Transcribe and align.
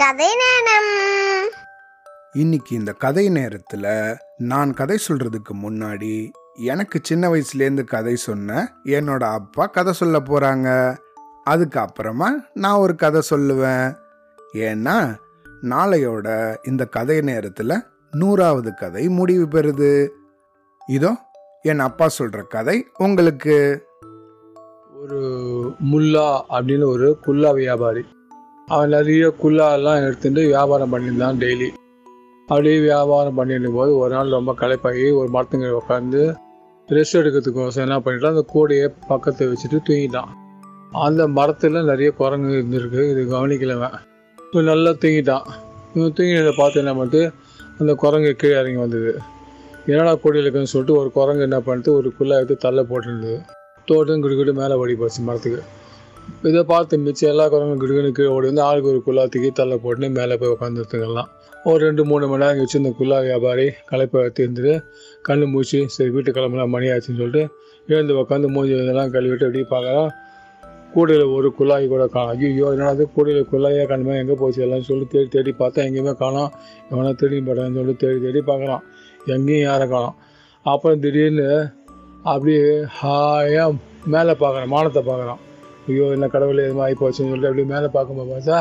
கதை 0.00 0.26
நேரம் 0.26 1.50
இன்னைக்கு 2.32 2.76
இந்த 2.76 2.92
கதை 2.92 3.28
நேரத்துல 3.28 4.16
நான் 4.36 4.74
கதை 4.74 4.98
சொல்றதுக்கு 5.08 5.54
முன்னாடி 5.62 6.30
எனக்கு 6.54 7.00
சின்ன 7.02 7.28
வயசுலேருந்து 7.28 7.84
கதை 7.84 8.16
சொன்ன 8.16 8.72
என்னோட 8.84 9.22
அப்பா 9.22 9.66
கதை 9.66 9.92
சொல்ல 9.92 10.20
போறாங்க. 10.20 10.96
அதுக்கப்புறமா 11.50 12.28
நான் 12.54 12.78
ஒரு 12.78 12.94
கதை 12.94 13.22
சொல்லுவேன். 13.30 13.96
ஏன்னா 14.54 15.14
நாளையோட 15.62 16.56
இந்த 16.62 16.84
கதை 16.84 17.18
நேரத்துல 17.18 17.86
நூறாவது 18.10 18.74
கதை 18.74 19.08
முடிவு 19.08 19.46
பெறுது. 19.46 20.08
இதோ 20.86 21.16
என் 21.62 21.80
அப்பா 21.80 22.08
சொல்ற 22.18 22.42
கதை 22.42 22.86
உங்களுக்கு. 22.98 23.86
ஒரு 25.02 25.20
முல்லா 25.92 26.42
அப்படின்னு 26.48 26.84
ஒரு 26.84 27.18
குல்லா 27.20 27.50
வியாபாரி. 27.50 28.06
அவன் 28.72 28.92
நிறைய 28.94 29.28
குல்லா 29.42 29.66
எடுத்துட்டு 30.06 30.42
வியாபாரம் 30.52 30.92
பண்ணியிருந்தான் 30.92 31.38
டெய்லி 31.42 31.68
அப்படியே 32.48 32.76
வியாபாரம் 32.80 33.36
பண்ணிருக்கும் 33.38 33.78
போது 33.80 33.92
ஒரு 34.02 34.12
நாள் 34.14 34.36
ரொம்ப 34.36 34.52
களைப்பாகி 34.60 35.04
ஒரு 35.20 35.28
மரத்துங்க 35.34 35.68
உட்காந்து 35.80 36.20
ரெஸ்ட் 36.88 37.16
எடுக்கிறதுக்கோசம் 37.18 37.84
என்ன 37.86 37.96
பண்ணிட்டான்? 38.04 38.32
அந்த 38.34 38.44
கூடையை 38.54 38.86
பக்கத்தை 39.08 39.48
வச்சுட்டு 39.48 39.78
தூங்கிட்டான். 39.88 40.30
அந்த 41.06 41.22
மரத்தில் 41.38 41.88
நிறைய 41.90 42.10
குரங்கு 42.20 42.52
இருந்திருக்கு. 42.58 43.02
இது 43.12 43.22
கவனிக்கலவன் 43.34 43.96
இவன் 44.52 44.70
நல்லா 44.72 44.92
தூங்கிட்டான். 45.02 45.46
இவன் 45.94 46.16
தூங்கினதை 46.18 46.54
பார்த்து 46.56 46.82
என்ன 46.82 46.94
பண்ணிட்டு 47.00 47.22
அந்த 47.80 47.92
குரங்கு 48.04 48.32
கீழே 48.40 48.56
இறங்கி 48.62 48.80
வந்தது. 48.84 49.12
என்னடா 49.90 50.14
கூடையில் 50.14 50.44
இருக்குன்னு 50.44 50.72
சொல்லிட்டு 50.74 50.98
ஒரு 51.00 51.10
குரங்கு 51.18 51.46
என்ன 51.48 51.60
பண்ணிட்டு 51.68 51.92
ஒரு 51.98 52.10
குல்லா 52.18 52.38
எடுத்து 52.42 52.56
தள்ள 52.66 52.82
போட்டுருந்தது. 52.90 53.38
தோட்டம் 53.90 54.24
குடிக்கிட்டு 54.24 54.54
மேலே 54.62 54.74
ஓடி 54.74 54.94
போச்சு 54.94 55.22
மரத்துக்கு. 55.28 55.62
இதை 56.48 56.62
பார்த்து 56.72 57.02
மிச்சம் 57.06 57.30
எல்லா 57.32 57.44
குரங்கும் 57.52 57.80
கிடுக்குன்னு 57.82 58.16
கீழே 58.18 58.30
ஓடி 58.36 58.46
வந்து 58.50 58.64
ஆளுக்கு 58.68 58.90
ஒரு 58.92 59.00
குல்லா 59.06 59.24
தூக்கி 59.32 59.50
தள்ள 59.60 59.74
போட்டுன்னு 59.84 60.08
மேலே 60.18 60.36
போய் 60.40 60.54
உட்காந்துருத்துங்கலாம் 60.54 61.28
ஒரு 61.70 61.80
ரெண்டு 61.86 62.02
மூணு 62.10 62.24
மணி 62.30 62.42
நேரம் 62.42 62.62
வச்சு 62.62 62.80
இந்த 62.80 62.90
குல்லா 62.98 63.16
வியாபாரி 63.26 63.66
களைப்பை 63.90 64.20
தீர்ந்துட்டு 64.38 64.74
கண்ணு 65.26 65.46
மூச்சு 65.52 65.80
சரி 65.94 66.10
வீட்டு 66.14 66.30
கிளம்பலாம் 66.36 66.74
மணி 66.74 66.88
ஆச்சுன்னு 66.94 67.20
சொல்லிட்டு 67.22 67.42
எழுந்து 67.94 68.14
உட்காந்து 68.22 68.50
மூஞ்சி 68.54 68.74
இதெல்லாம் 68.76 69.12
கழுவிட்டு 69.14 69.46
அப்படியே 69.48 69.66
பார்க்கலாம் 69.74 70.10
கூடையில் 70.94 71.32
ஒரு 71.36 71.48
குழாய் 71.58 71.84
கூட 71.92 72.04
காணும். 72.14 72.38
ஐயோ 72.46 72.68
என்னது 72.76 73.02
கூடையில் 73.16 73.50
குழாயே 73.50 73.82
காணுமே 73.90 74.14
எங்கே 74.22 74.36
போச்சு? 74.40 74.60
எல்லாம் 74.66 74.86
சொல்லி 74.88 75.04
தேடி 75.12 75.28
தேடி 75.34 75.52
பார்த்தா 75.58 75.84
எங்கேயுமே 75.88 76.14
காணோம். 76.22 76.50
எவனா 76.90 77.12
தேடி 77.20 77.36
போட்டான்னு 77.48 77.78
சொல்லி 77.80 77.94
தேடி 78.02 78.18
தேடி 78.24 78.40
பார்க்கலாம் 78.48 78.82
எங்கேயும் 79.34 79.66
யாரை 79.68 79.86
காணும். 79.88 80.16
அப்புறம் 80.66 81.00
திடீர்னு 81.04 81.46
அப்படியே 82.32 82.64
ஹாயாக 83.00 83.78
மேலே 84.14 84.34
பார்க்குறேன் 84.42 84.72
மானத்தை 84.74 85.02
பார்க்குறான். 85.10 85.40
ஐயோ 85.90 86.06
என்ன 86.16 86.26
கடவுள் 86.34 86.64
எதுவும் 86.64 86.84
ஆகி 86.84 86.96
போச்சுன்னு 87.00 87.30
சொல்லிட்டு 87.32 87.50
அப்படியே 87.50 87.68
மேலே 87.72 87.88
பார்க்கும்போது 87.96 88.30
பார்த்தா 88.32 88.58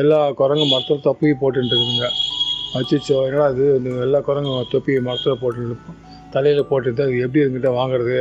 எல்லா 0.00 0.18
குரங்கும் 0.40 0.72
மரத்தில் 0.72 1.04
தொப்பி 1.06 1.28
போட்டுட்டு 1.42 1.72
இருக்குதுங்க. 1.74 2.08
அச்சிச்சோ 2.78 3.16
என்னடா 3.28 3.46
அது 3.52 3.64
இந்த 3.78 3.90
எல்லா 4.06 4.20
குரங்கும் 4.28 4.68
தொப்பி 4.74 4.94
மரத்தில் 5.08 5.40
போட்டு 5.42 5.76
தலையில் 6.34 6.68
போட்டுட்டு 6.70 7.02
அது 7.06 7.22
எப்படி 7.26 7.42
இருந்துகிட்ட 7.44 7.70
வாங்குறது? 7.80 8.16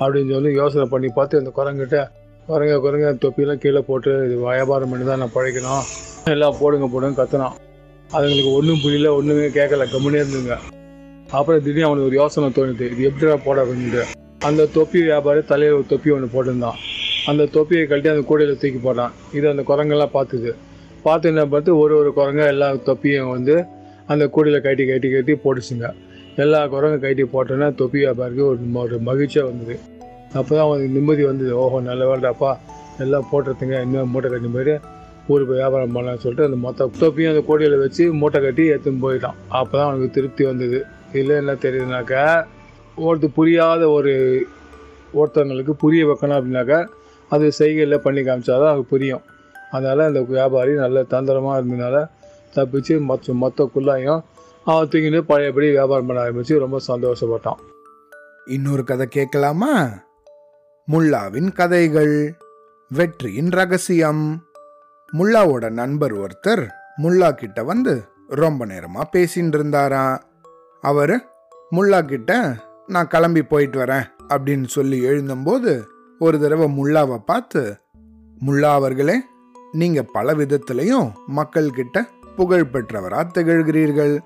அப்படின்னு 0.00 0.32
சொல்லி 0.36 0.50
யோசனை 0.62 0.84
பண்ணி 0.94 1.08
பார்த்து 1.18 1.40
அந்த 1.42 1.50
குரங்கிட்ட 1.58 1.98
குரங்க 2.48 2.74
குரங்க 2.84 3.06
தொப்பியெல்லாம் 3.22 3.60
கீழே 3.62 3.80
போட்டு 3.86 4.10
இது 4.26 4.34
வியாபாரம் 4.48 4.90
பண்ணி 4.90 5.04
தான் 5.06 5.22
நான் 5.22 5.36
பழைக்கணும் 5.36 5.84
எல்லாம் 6.32 6.58
போடுங்க 6.60 6.86
போடுங்க 6.92 7.16
கத்துனான் 7.20 7.56
அதுங்களுக்கு 8.16 8.50
ஒன்றும் 8.58 8.82
புரியல 8.82 9.08
ஒன்றுமே 9.18 9.46
கேட்கல 9.58 9.86
கம்முனே 9.92 10.20
இருந்துங்க. 10.22 10.56
அப்புறம் 11.38 11.62
திடீர்னு 11.64 11.88
அவனுக்கு 11.88 12.08
ஒரு 12.10 12.18
யோசனை 12.20 12.48
தோணுது 12.58 12.86
இது 12.92 13.08
எப்படிடா 13.08 13.36
போட 13.46 13.58
அப்படின்ட்டு. 13.64 14.02
அந்த 14.48 14.66
தொப்பி 14.76 14.98
வியாபாரி 15.02 15.40
தலையில் 15.52 15.76
ஒரு 15.78 15.86
தொப்பி 15.92 16.10
ஒன்று 16.10 16.34
போட்டிருந்தான். 16.34 16.78
அந்த 17.30 17.42
தொப்பியை 17.54 17.84
கழட்டி 17.90 18.08
அந்த 18.14 18.24
கூடையில் 18.30 18.58
தூக்கி 18.62 18.80
போட்டான். 18.86 19.14
இது 19.36 19.46
அந்த 19.52 19.62
குரங்கெல்லாம் 19.70 20.12
பார்த்துது. 20.16 20.50
பார்த்து 21.04 21.30
என்ன 21.32 21.42
பார்த்து 21.52 21.70
ஒரு 21.82 21.94
ஒரு 22.00 22.10
குரங்க 22.18 22.42
எல்லா 22.52 22.68
தொப்பியும் 22.88 23.30
வந்து 23.36 23.54
அந்த 24.12 24.24
கூடையில் 24.34 24.64
கட்டி 24.66 24.84
கட்டி 24.90 25.08
கட்டி 25.14 25.34
போட்டுச்சுங்க. 25.44 25.88
எல்லா 26.44 26.60
குரங்கும் 26.74 27.04
கட்டி 27.04 27.24
போட்டோன்னா 27.34 27.68
தொப்பி 27.80 27.98
வியாபாரிக்கு 28.02 28.44
ஒரு 28.50 28.58
ஒரு 28.82 28.98
மகிழ்ச்சியாக 29.08 29.48
வந்தது. 29.50 29.76
அப்போ 30.38 30.50
தான் 30.56 30.64
அவனுக்கு 30.66 30.90
நிம்மதி 30.96 31.22
வந்தது. 31.30 31.52
ஓஹோ 31.62 31.78
நல்ல 31.90 32.04
வேண்டாப்பா 32.10 32.50
எல்லாம் 33.04 33.26
போட்டுறதுங்க. 33.30 33.76
இன்னும் 33.86 34.10
மூட்டை 34.12 34.28
கட்டி 34.34 34.50
மாதிரி 34.56 34.74
ஊருக்கு 35.32 35.52
வியாபாரம் 35.60 35.94
பண்ணலாம்னு 35.96 36.22
சொல்லிட்டு 36.24 36.48
அந்த 36.48 36.58
மொத்த 36.66 36.88
தொப்பியும் 37.00 37.32
அந்த 37.32 37.42
கோடியில் 37.48 37.76
வச்சு 37.84 38.04
மூட்டை 38.20 38.40
கட்டி 38.44 38.64
எடுத்துன்னு 38.72 39.02
போயிட்டான். 39.06 39.38
அப்போ 39.58 39.74
தான் 39.78 39.88
அவனுக்கு 39.88 40.16
திருப்தி 40.18 40.44
வந்தது. 40.50 40.78
இல்லை 41.20 41.34
என்ன 41.42 41.54
தெரியுதுனாக்கா 41.64 42.24
ஒருத்தர் 43.06 43.36
புரியாத 43.38 43.82
ஒரு 43.96 44.12
ஒருத்தவங்களுக்கு 45.18 45.74
புரிய 45.82 46.04
வைக்கணும் 46.10 46.36
அப்படின்னாக்கா 46.38 46.78
அது 47.28 47.52
செய்கையில் 47.58 47.98
பண்ணி 47.98 48.20
காமிச்சாதான் 48.20 48.70
அது 48.70 48.84
புரியும். 48.84 49.22
அதனால் 49.70 50.00
அந்த 50.00 50.20
வியாபாரி 50.20 50.74
நல்ல 50.74 51.02
தந்திரமாக 51.02 51.60
இருந்ததுனால 51.60 52.08
தப்பிச்சு 52.54 53.00
மொத்த 53.00 53.32
மொத்த 53.32 53.70
குள்ளாயும் 53.74 54.22
அவன் 54.64 54.88
தூக்கிட்டு 54.88 55.20
பழையபடி 55.20 55.70
வியாபாரம் 55.70 56.06
பண்ண 56.06 56.22
ஆரம்பிச்சு 56.22 56.58
ரொம்ப 56.58 56.80
சந்தோஷப்பட்டான். 56.88 57.60
இன்னொரு 58.46 58.84
கதை 58.84 59.06
கேட்கலாமா? 59.06 59.88
முல்லாவின் 60.92 61.52
கதைகள் 61.52 62.36
வெற்றியின் 62.88 63.48
ரகசியம். 63.48 64.44
முல்லாவோட 65.18 65.70
நண்பர் 65.70 66.14
ஒருத்தர் 66.14 66.66
முல்லா 67.02 67.30
கிட்ட 67.30 67.62
வந்து 67.62 68.02
ரொம்ப 68.28 68.66
நேரமாக 68.66 69.10
பேசின்னு 69.12 69.54
இருந்தாராம் 69.54 70.22
அவர் 70.80 71.26
முல்லா 71.76 72.04
கிட்ட 72.04 72.54
நான் 72.86 73.08
கிளம்பி 73.08 73.42
போயிட்டு 73.42 73.78
வரேன் 73.78 74.06
அப்படின்னு 74.28 74.64
சொல்லி 74.64 75.04
எழுந்தும்போது 75.04 75.86
ஒரு 76.18 76.40
தடவை 76.40 76.66
முல்லாவை 76.78 77.16
பார்த்து 77.16 77.78
முல்லா 78.46 78.72
அவர்களே 78.72 79.20
நீங்க 79.72 80.02
பல 80.02 80.34
விதத்திலையும் 80.34 81.12
மக்கள்கிட்ட 81.36 82.02
புகழ் 82.36 82.68
பெற்றவரா 82.72 83.26
திகழ்கிறீர்கள். 83.34 84.18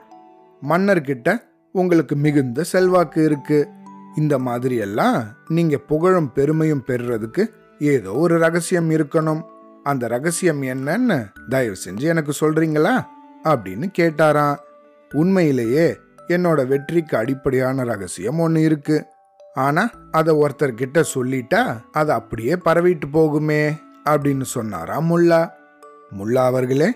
மன்னர்கிட்ட 0.68 1.36
உங்களுக்கு 1.72 2.16
மிகுந்த 2.16 2.62
செல்வாக்கு 2.62 3.24
இருக்கு. 3.24 3.68
இந்த 4.16 4.38
மாதிரியெல்லாம் 4.38 5.24
நீங்க 5.48 5.76
புகழும் 5.76 6.32
பெருமையும் 6.32 6.84
பெறுறதுக்கு 6.86 7.46
ஏதோ 7.78 8.12
ஒரு 8.12 8.38
ரகசியம் 8.38 8.90
இருக்கணும். 8.90 9.42
அந்த 9.82 10.08
ரகசியம் 10.08 10.62
என்னன்னு 10.62 11.26
தயவு 11.48 11.76
செஞ்சு 11.88 12.00
எனக்கு 12.00 12.32
சொல்றீங்களா? 12.40 13.06
அப்படின்னு 13.44 13.86
கேட்டாராம். 13.98 14.56
உண்மையிலேயே 15.14 15.98
என்னோட 16.28 16.66
வெற்றிக்கு 16.66 17.16
அடிப்படையான 17.16 17.84
ரகசியம் 17.84 18.38
ஒன்று 18.38 18.60
இருக்குது 18.60 19.04
ஆனா 19.54 19.90
அதை 20.10 20.34
ஒருத்தர்கிட்ட 20.34 21.04
சொல்லிட்டா 21.14 21.80
அது 21.92 22.12
அப்படியே 22.12 22.54
பரவிட்டு 22.54 23.06
போகுமே 23.12 23.72
அப்படின்னு 24.04 24.42
சொன்னாரா 24.42 25.00
முல்லா. 25.00 25.50
முல்லா 26.18 26.44
அவர்களே 26.44 26.92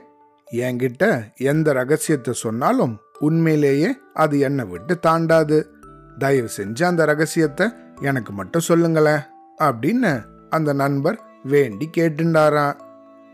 என்கிட்ட 0.52 1.32
எந்த 1.36 1.72
ரகசியத்தை 1.72 2.34
சொன்னாலும் 2.34 2.98
உண்மையிலேயே 3.18 3.96
அது 4.14 4.38
என்னை 4.38 4.64
விட்டு 4.64 4.98
தாண்டாது. 4.98 5.66
தயவு 6.18 6.48
செஞ்சு 6.56 6.84
அந்த 6.84 7.04
ரகசியத்தை 7.04 7.72
எனக்கு 8.00 8.32
மட்டும் 8.32 8.62
சொல்லுங்களேன் 8.62 9.20
அப்படின்னு 9.58 10.24
அந்த 10.50 10.72
நண்பர் 10.72 11.20
வேண்டி 11.42 11.90
கேட்டுண்டாராம் 11.96 12.76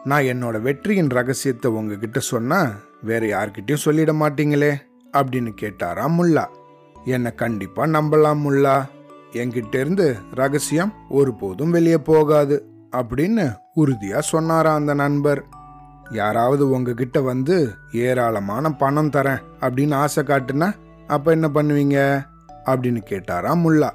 நான் 0.05 0.23
என்னோட 0.23 0.61
வெற்றியின் 0.61 1.09
ரகசியத்தை 1.09 1.71
உங்ககிட்ட 1.71 2.19
சொன்னா 2.19 2.71
வேற 3.03 3.27
யார்கிட்டயும் 3.27 3.85
சொல்லிட 3.85 4.13
மாட்டீங்களே 4.23 4.73
அப்படின்னு 5.13 5.53
கேட்டாராம் 5.61 6.17
முல்லா. 6.19 6.47
என்னை 7.05 7.35
கண்டிப்பா 7.35 7.85
நம்பலாம் 7.87 8.43
முல்லா. 8.47 8.85
என்கிட்ட 9.33 9.75
இருந்து 9.75 10.17
ரகசியம் 10.35 10.93
ஒருபோதும் 11.09 11.71
வெளியே 11.71 11.99
போகாது 11.99 12.67
அப்படின்னு 12.97 13.57
உறுதியா 13.77 14.19
சொன்னாரா 14.19 14.75
அந்த 14.75 14.95
நண்பர். 14.95 15.45
யாராவது 16.11 16.71
உங்ககிட்ட 16.71 17.21
வந்து 17.21 17.71
ஏராளமான 17.93 18.73
பணம் 18.73 19.11
தரேன் 19.11 19.41
அப்படின்னு 19.61 19.95
ஆசை 19.95 20.25
காட்டுனா 20.25 20.75
அப்ப 21.07 21.31
என்ன 21.31 21.49
பண்ணுவீங்க? 21.55 22.27
அப்படின்னு 22.65 23.01
கேட்டாரா 23.11 23.53
முல்லா. 23.65 23.91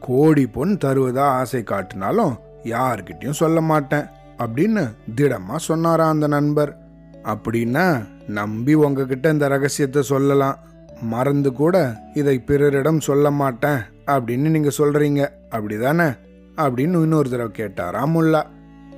கோடி 0.00 0.46
பொன் 0.46 0.78
தருவதா 0.84 1.18
ஆசை 1.18 1.62
காட்டினாலும் 1.62 2.36
யார்கிட்டயும் 2.62 3.30
சொல்ல 3.30 3.60
மாட்டேன் 3.60 4.04
அப்படின்னு 4.38 4.94
திடமா 5.16 5.56
சொன்னாரா 5.56 6.08
அந்த 6.08 6.26
நண்பர். 6.26 6.78
அப்படின்னா 7.24 8.06
நம்பி 8.26 8.74
உங்ககிட்ட 8.74 9.28
இந்த 9.28 9.48
ரகசியத்தை 9.48 10.02
சொல்லலாம். 10.02 10.58
மறந்து 11.02 11.52
கூட 11.52 11.96
இதை 12.14 12.38
பிறரிடம் 12.38 13.00
சொல்ல 13.00 13.30
மாட்டேன் 13.30 13.78
அப்படின்னு 14.06 14.48
நீங்கள் 14.48 14.76
சொல்கிறீங்க 14.78 15.28
அப்படி 15.50 15.74
அப்படிதானே? 15.74 16.16
அப்படின்னு 16.56 17.02
இன்னொரு 17.02 17.30
தடவை 17.30 17.52
கேட்டாரா 17.56 18.02
முல்லா. 18.14 18.42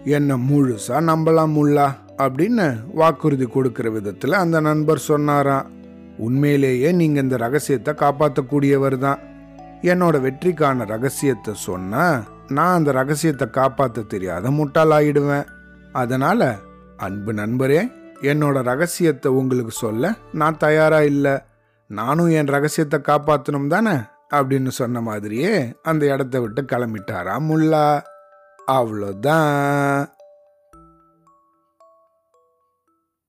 என்ன 0.05 0.37
முழுசா 0.37 0.97
நம்பலாம் 1.01 1.55
முல்லா? 1.57 1.95
அப்படின்னு 2.19 2.85
வாக்குறுதி 2.95 3.45
கொடுக்குற 3.45 3.93
விதத்தில் 3.93 4.33
அந்த 4.33 4.61
நண்பர் 4.61 4.99
சொன்னாராம் 4.99 5.71
உண்மையிலேயே 6.19 6.93
நீங்கள் 6.93 7.23
இந்த 7.23 7.37
ரகசியத்தை 7.37 7.95
காப்பாற்றக்கூடியவர் 7.95 8.99
தான். 8.99 9.19
என்னோட 9.83 10.21
வெற்றிக்கான 10.21 10.87
ரகசியத்தை 10.87 11.55
சொன்னால் 11.55 12.23
நான் 12.49 12.75
அந்த 12.75 12.93
ரகசியத்தை 12.93 13.51
காப்பாற்ற 13.51 14.03
தெரியாத 14.03 14.51
முட்டாளாயிடுவேன் 14.51 15.47
அதனால் 15.93 16.55
அன்பு 16.97 17.33
நண்பரே 17.33 17.93
என்னோட 18.21 18.63
ரகசியத்தை 18.63 19.33
உங்களுக்கு 19.33 19.71
சொல்ல 19.71 20.15
நான் 20.33 20.57
தயாராக 20.57 21.05
இல்லை. 21.05 21.39
நானும் 21.87 22.29
என் 22.29 22.47
ரகசியத்தை 22.47 23.01
காப்பாற்றணும் 23.01 23.67
தானே? 23.67 23.97
அப்படின்னு 24.35 24.69
சொன்ன 24.69 25.01
மாதிரியே 25.01 25.75
அந்த 25.83 26.07
இடத்த 26.07 26.41
விட்டு 26.41 26.63
கிளம்பிட்டாராம் 26.63 27.47
முல்லா. 27.49 28.03
அவ்வளோதான். 28.67 30.16